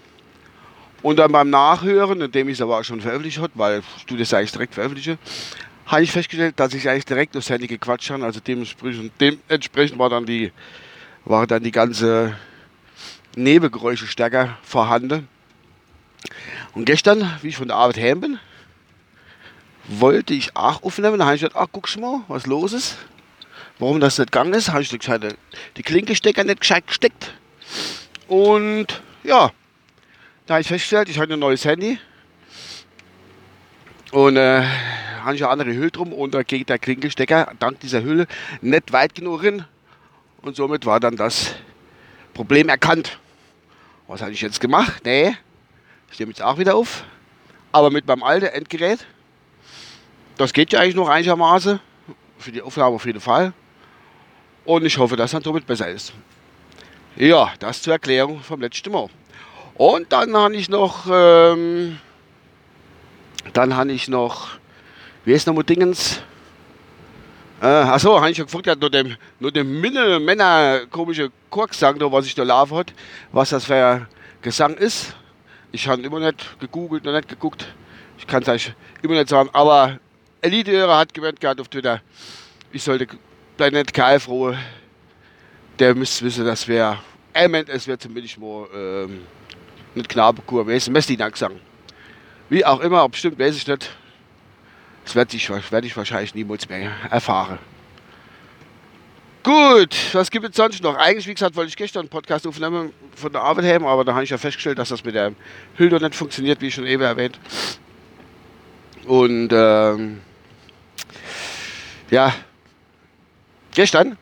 [1.03, 4.33] und dann beim Nachhören, indem ich es aber auch schon veröffentlicht habe, weil du das
[4.33, 5.19] eigentlich direkt veröffentliche,
[5.85, 8.25] habe ich festgestellt, dass ich eigentlich direkt aufs Handy gequatscht habe.
[8.25, 10.53] Also dementsprechend, dementsprechend war dann die,
[11.27, 12.35] war dann die ganze
[13.37, 15.29] Nebengeräusche stärker vorhanden.
[16.75, 18.39] Und gestern, wie ich von der Arbeit heim bin,
[19.87, 21.19] wollte ich auch aufnehmen.
[21.19, 22.99] Da habe ich gesagt, ach, guck mal, was los ist.
[23.79, 27.35] Warum das nicht gegangen ist, habe ich die, Klinkestecker nicht gescheit gesteckt.
[28.29, 29.51] Und ja,
[30.47, 31.99] da habe ich festgestellt, ich habe ein neues Handy.
[34.13, 34.63] Und äh,
[35.25, 38.27] habe ich eine andere Hülle drum und da geht der Klinkelstecker dank dieser Hülle
[38.61, 39.65] nicht weit genug hin.
[40.43, 41.55] Und somit war dann das
[42.33, 43.19] Problem erkannt.
[44.07, 45.03] Was habe ich jetzt gemacht?
[45.05, 45.37] Nee,
[46.11, 47.05] ich nehme jetzt auch wieder auf.
[47.73, 49.07] Aber mit meinem alten Endgerät.
[50.37, 51.81] Das geht ja eigentlich noch einigermaßen.
[52.39, 53.53] Für die Aufnahme auf jeden Fall.
[54.65, 56.13] Und ich hoffe, dass dann somit besser ist.
[57.17, 59.09] Ja, das zur Erklärung vom letzten Mal.
[59.75, 61.99] Und dann habe ich noch, ähm,
[63.53, 64.51] dann habe ich noch,
[65.25, 66.23] wie ist nochmal Dingens?
[67.61, 72.27] Äh, achso, habe ich schon gefragt, nur dem, nur dem Minne, Männer komische Chorgesang, was
[72.27, 72.93] ich da laufen hat,
[73.33, 74.07] was das für ein
[74.43, 75.15] Gesang ist.
[75.73, 77.67] Ich habe immer nicht gegoogelt, noch nicht geguckt.
[78.19, 79.99] Ich kann es eigentlich immer nicht sagen, aber
[80.41, 82.01] Elite-Hörer hat gemeint gehabt auf Twitter,
[82.73, 83.07] ich sollte
[83.57, 84.55] Planet Kai froh,
[85.79, 86.99] der müsste wissen, dass wir,
[87.33, 89.21] er meint, es wird zumindest mal, ähm,
[89.95, 91.61] nicht ist Messdiener gesang.
[92.49, 93.91] Wie auch immer, ob stimmt, weiß ich nicht.
[95.15, 97.61] Das werde ich, werd ich wahrscheinlich niemals mehr erfahren.
[99.45, 100.97] Gut, was gibt es sonst noch?
[100.97, 104.15] Eigentlich, wie gesagt, wollte ich gestern einen Podcast aufnehmen von der Arbeit her, aber da
[104.15, 105.33] habe ich ja festgestellt, dass das mit der
[105.77, 107.39] Hüldo nicht funktioniert, wie schon eben erwähnt.
[109.07, 110.21] Und ähm,
[112.11, 112.35] ja,
[113.73, 114.19] gestern,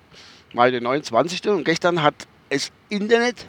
[0.52, 1.48] mal der 29.
[1.48, 2.16] und gestern hat
[2.50, 3.46] das Internet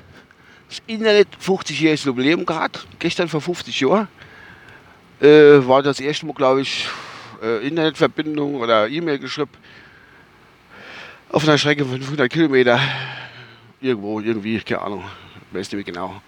[0.69, 4.07] das Internet 50-jähriges Jubiläum gehabt, gestern vor 50 Jahren.
[5.19, 6.87] Äh, war das erste Mal, glaube ich,
[7.43, 9.51] äh, Internetverbindung oder E-Mail geschrieben.
[11.29, 12.79] Auf einer Strecke von 500 Kilometer.
[13.81, 15.03] Irgendwo, irgendwie, keine Ahnung,
[15.51, 16.21] weiß nicht mehr genau.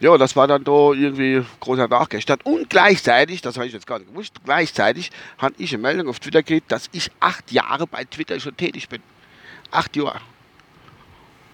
[0.00, 2.38] Ja, das war dann da irgendwie großer gestern.
[2.44, 6.20] Und gleichzeitig, das habe ich jetzt gar nicht gewusst, gleichzeitig hatte ich eine Meldung auf
[6.20, 9.02] Twitter gekriegt, dass ich acht Jahre bei Twitter schon tätig bin.
[9.72, 10.20] Acht Jahre.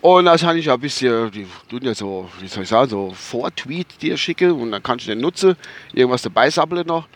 [0.03, 3.15] Und das habe ich ein bisschen, die tun ja so, wie soll ich sagen, so
[3.17, 5.57] Vortweet dir schicke und dann kannst du den nutzen,
[5.95, 7.09] irgendwas dabei sammeln noch.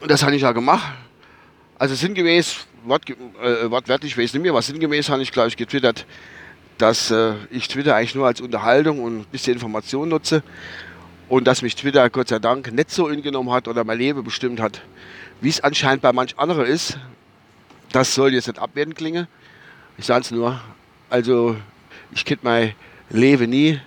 [0.00, 0.94] Und das habe ich ja gemacht.
[1.78, 5.56] Also sinngemäß, wort, äh, wortwörtlich weiß ich nicht mehr, was sinngemäß habe ich, glaube ich,
[5.56, 6.06] getwittert,
[6.78, 10.42] dass äh, ich Twitter eigentlich nur als Unterhaltung und ein bisschen Information nutze
[11.28, 14.60] und dass mich Twitter Gott sei Dank nicht so ingenommen hat oder mein Leben bestimmt
[14.60, 14.82] hat,
[15.40, 16.98] wie es anscheinend bei manch anderen ist.
[17.92, 19.26] Das soll jetzt nicht abwertend klingen.
[19.98, 20.60] Ich sage es nur,
[21.10, 21.56] also
[22.12, 22.74] ich könnte mein
[23.10, 23.80] Leben nie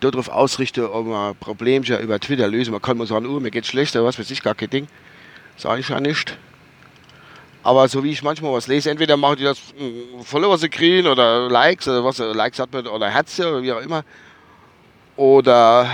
[0.00, 2.72] darauf ausrichten, um ein Problem über Twitter lösen.
[2.72, 4.88] Man kann mal sagen, oh, mir geht's schlechter, was weiß ich, gar kein Ding.
[5.56, 6.36] Sage ich ja nicht.
[7.62, 11.06] Aber so wie ich manchmal was lese, entweder machen die das hm, Follower sie kriegen
[11.08, 14.04] oder Likes oder was, Likes hat man oder Herzen oder wie auch immer.
[15.16, 15.88] Oder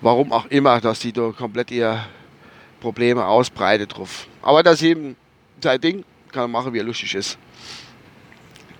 [0.00, 2.04] warum auch immer, dass die da komplett ihr
[2.80, 4.26] Probleme ausbreitet drauf.
[4.40, 5.16] Aber das ist eben
[5.62, 7.38] sein Ding, kann machen, wie er lustig ist.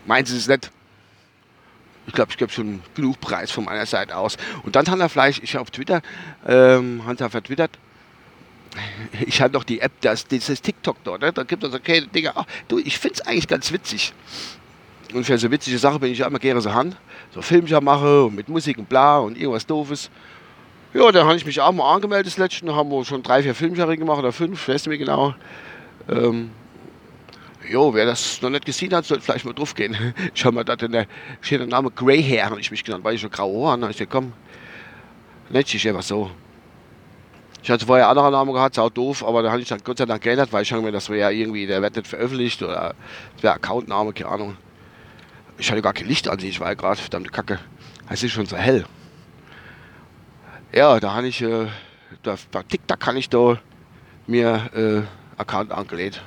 [0.07, 0.71] Meinen Sie es nicht?
[2.07, 4.39] Ich glaube, ich gebe schon genug Preis von meiner Seite aus.
[4.63, 6.01] Und dann hat er vielleicht, ich habe auf Twitter,
[6.47, 7.79] ähm, hat er vertwittert,
[9.27, 11.33] ich habe doch die App, das, dieses TikTok dort, ne?
[11.33, 12.33] da gibt es okay Dinge.
[12.35, 14.13] Ach, du, ich finde es eigentlich ganz witzig.
[15.13, 16.97] Und für so witzige Sachen bin ich ja immer gerne so Hand.
[17.33, 20.11] So Filmchen mache und mit Musik und bla und irgendwas Doofes.
[20.95, 22.75] Ja, dann habe ich mich auch mal angemeldet das letzte.
[22.75, 25.35] haben wir schon drei, vier Filmchen gemacht oder fünf, weiß nicht mehr genau.
[26.09, 26.51] Ähm,
[27.69, 29.97] jo, wer das noch nicht gesehen hat, sollte vielleicht mal drauf gehen.
[30.35, 31.07] Ich habe mir da den
[31.41, 33.91] schönen Name Grey Hair, habe ich mich genannt, weil ich schon graue Haare habe.
[33.91, 34.33] Ich gesagt, komm,
[35.51, 36.31] nennt sich einfach so.
[37.63, 40.07] Ich hatte vorher andere Namen gehabt, auch doof, aber da habe ich dann Gott sei
[40.07, 42.95] Dank geändert, weil ich habe mir, das wäre ja irgendwie, der wird nicht veröffentlicht oder
[43.35, 44.57] das wäre Accountname, keine Ahnung.
[45.59, 47.59] Ich hatte gar kein Licht an sich, ich war ja gerade verdammte Kacke.
[48.09, 48.85] Es ist schon so hell.
[50.73, 51.67] Ja, da habe ich, äh,
[52.23, 53.59] da, TikTok kann ich da
[54.27, 56.23] mir äh, Account angelegt.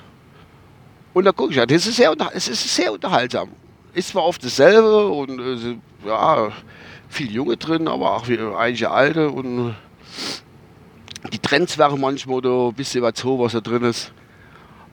[1.13, 3.50] Und da gucke ich, ja, das ist sehr, es ist sehr unterhaltsam.
[3.94, 5.77] Ist zwar oft dasselbe und äh,
[6.07, 6.50] ja,
[7.09, 8.27] viel Junge drin, aber auch
[8.57, 9.75] einige alte und
[11.33, 14.13] die Trends wären manchmal da ein bisschen was so, was da drin ist.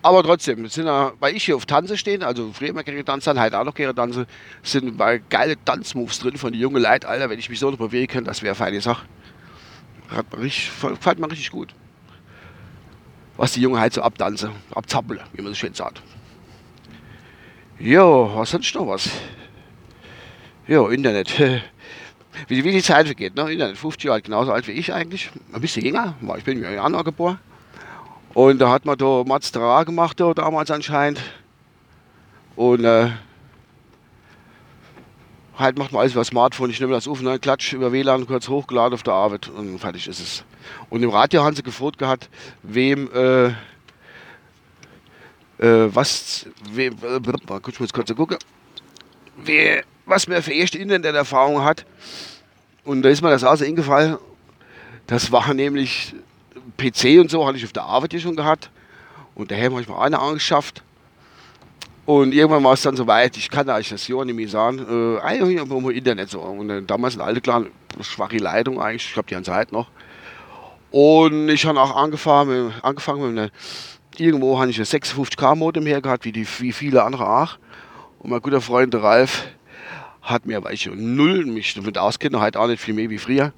[0.02, 3.38] Aber trotzdem, sind ja, weil ich hier auf Tanze stehe, also früher immer gerne tanzen,
[3.38, 4.25] heute auch noch gerne tanzen,
[4.62, 7.76] sind bei geile Tanzmoves drin von den jungen Leuten, Alter, wenn ich mich so noch
[7.76, 9.04] bewegen könnte, das wäre eine feine Sache.
[10.08, 11.75] Hat mir richtig, gefällt mir richtig gut.
[13.36, 16.00] Was die Jungen halt so abtanzen, abzappeln, wie man so schön sagt.
[17.78, 19.10] Jo, was sonst noch was?
[20.66, 21.34] Jo, Internet.
[22.48, 23.34] wie, wie die Zeit vergeht.
[23.37, 23.52] Ne?
[23.52, 25.31] Internet, 50 Jahre alt, genauso alt wie ich eigentlich.
[25.52, 27.38] Ein bisschen jünger, weil ich bin im Januar geboren.
[28.34, 31.20] Und da hat man da Mats Dra gemacht, da, damals anscheinend.
[32.56, 33.10] Und äh,
[35.60, 36.70] halt macht man alles über Smartphone.
[36.70, 40.08] Ich nehme das auf, ne, klatsch über WLAN kurz hochgeladen auf der Arbeit und fertig
[40.08, 40.44] ist es.
[40.88, 42.28] Und im Radio haben sie gefragt gehabt,
[42.62, 43.48] wem, äh,
[45.58, 47.20] äh, was, wem, äh,
[47.78, 48.38] muss kurz gucken,
[49.36, 51.86] wer, was mir für erste Internet-Erfahrung hat.
[52.84, 54.18] Und da ist mir das auch so eingefallen.
[55.06, 56.14] Das war nämlich
[56.76, 58.70] PC und so, hatte ich auf der Arbeit hier schon gehabt.
[59.34, 60.82] Und daher habe ich mal eine angeschafft.
[62.06, 65.20] Und irgendwann war es dann soweit, ich kann eigentlich das Jahr nicht mehr sagen, äh,
[65.20, 66.40] eigentlich im Internet so.
[66.40, 67.70] Und äh, damals eine alte kleine
[68.00, 69.88] schwache Leitung eigentlich, ich glaube die ganze Zeit noch.
[70.90, 73.50] Und ich habe auch angefangen, mit, angefangen mit einer,
[74.16, 77.58] irgendwo habe ich ein 56k Modem her gehabt, wie, die, wie viele andere auch.
[78.18, 79.46] Und mein guter Freund Ralf,
[80.22, 83.52] hat mir, weil ich null mich damit auskenne, halt auch nicht viel mehr wie früher,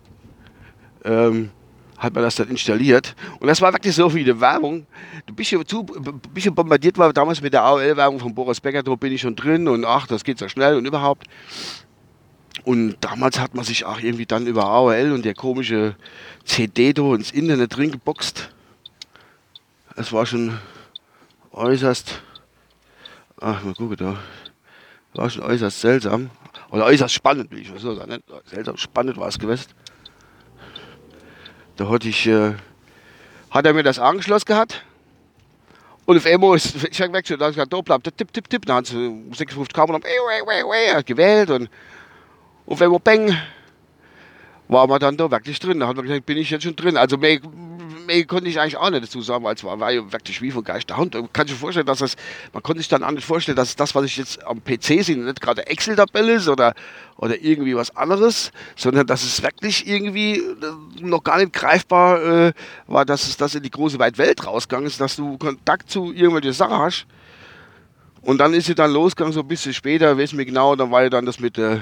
[1.05, 1.50] ähm,
[1.99, 3.14] hat man das dann installiert.
[3.38, 4.87] Und das war wirklich so wie eine Werbung.
[5.35, 9.12] Bist ja zu, bisschen bombardiert war damals mit der AOL-Werbung von Boris Becker, da bin
[9.12, 11.26] ich schon drin und ach, das geht so schnell und überhaupt.
[12.64, 15.97] Und damals hat man sich auch irgendwie dann über AOL und der komische
[16.44, 18.50] CD da ins Internet drin geboxt.
[19.97, 20.59] Es war schon
[21.53, 22.23] äußerst,
[23.41, 24.17] ach, mal gucken da,
[25.14, 26.31] war schon äußerst seltsam.
[26.73, 28.11] Oder äußerst spannend, wie ich so sagen.
[28.11, 29.67] Nicht seltsam spannend war es gewesen.
[31.77, 32.55] Da hatte ich, äh,
[33.51, 34.83] hat er mir das angeschlossen gehabt.
[36.07, 38.49] Und auf einmal ist, ich habe weggeschaut, da habe ich gesagt, da bleibt, tipp, tipp,
[38.49, 38.65] tipp.
[38.65, 38.97] Dann hat sie
[39.33, 41.69] 56 Kamera und hat gewählt und
[42.67, 43.37] auf einmal bang,
[44.69, 45.79] war man dann da wirklich drin.
[45.79, 46.97] Da hat man gesagt, bin ich jetzt schon drin.
[46.97, 47.39] Also mehr,
[48.06, 50.50] mehr konnte ich eigentlich auch nicht dazu sagen, weil es war, war ja wirklich wie
[50.50, 51.14] von Geist der Hand.
[51.14, 52.16] Man kann sich vorstellen, dass das,
[52.52, 55.16] man konnte sich dann auch nicht vorstellen, dass das, was ich jetzt am PC sehe,
[55.16, 56.75] nicht gerade Excel-Tabelle ist oder,
[57.16, 60.52] oder irgendwie was anderes, sondern dass es wirklich irgendwie äh,
[61.00, 62.52] noch gar nicht greifbar äh,
[62.87, 66.12] war, dass es das in die große weite Welt rausgegangen ist, dass du Kontakt zu
[66.12, 67.06] irgendwelchen Sachen hast.
[68.22, 71.02] Und dann ist sie dann losgegangen, so ein bisschen später, weiß mir genau, dann war
[71.02, 71.81] ja dann das mit, äh,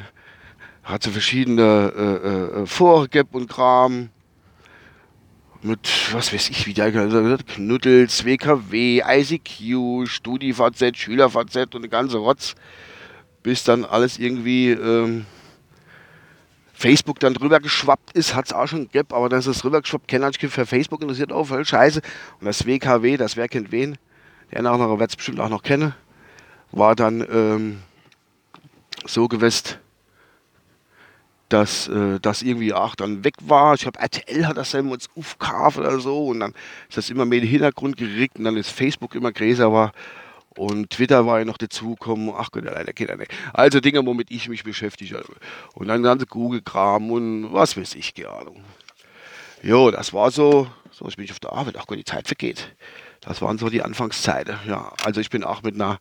[0.82, 4.08] hat sie verschiedene äh, äh, Foren und Kram
[5.62, 12.18] mit, was weiß ich, wie der gesagt Knuddels, WKW, ICQ, StudiVZ, SchülerVZ und der ganze
[12.18, 12.54] Rotz,
[13.42, 15.26] bis dann alles irgendwie ähm,
[16.72, 19.82] Facebook dann drüber geschwappt ist, hat es auch schon gegeben, aber dann ist es drüber
[19.82, 22.00] geschwappt, kennen sich für Facebook interessiert auch voll scheiße.
[22.40, 23.98] Und das WKW, das wer kennt wen,
[24.50, 25.94] der nachher wird es bestimmt auch noch kennen,
[26.72, 27.80] war dann ähm,
[29.04, 29.76] so gewesen,
[31.52, 33.74] dass äh, das irgendwie auch dann weg war.
[33.74, 36.54] Ich glaube, RTL hat das dann uns aufgekauft oder so und dann
[36.88, 39.92] ist das immer mehr in den Hintergrund gerückt und dann ist Facebook immer größer war
[40.56, 42.32] und Twitter war ja noch dazugekommen.
[42.36, 43.32] Ach Gott, leider Kinder nicht.
[43.52, 45.22] Also Dinge, womit ich mich beschäftige.
[45.74, 48.64] Und dann ganze Google-Kram und was weiß ich, keine Ahnung.
[49.62, 52.74] Jo, das war so, so, ich bin auf der Arbeit, ach Gott, die Zeit vergeht.
[53.20, 54.56] Das waren so die Anfangszeiten.
[54.66, 55.98] Ja, also ich bin auch mit einer,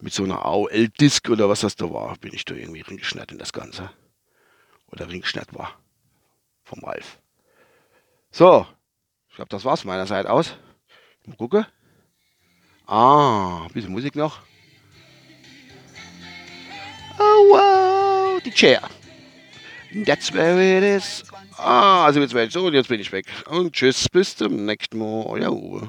[0.00, 3.38] mit so einer AOL-Disk oder was das da war, bin ich da irgendwie reingeschnitten in
[3.38, 3.90] das Ganze
[4.90, 5.78] oder Ringschnitt war.
[6.64, 7.18] Vom Ralf.
[8.30, 8.66] So,
[9.28, 10.56] ich glaube, das war's meiner Seite aus.
[11.26, 11.66] Mal gucken.
[12.86, 14.40] Ah, ein bisschen Musik noch.
[17.18, 18.82] Oh wow, die Chair.
[20.04, 21.24] That's where it is.
[21.56, 23.26] Ah, also jetzt werde ich so und jetzt bin ich weg.
[23.48, 25.24] Und tschüss, bis zum nächsten Mal.
[25.26, 25.88] Euer Uwe.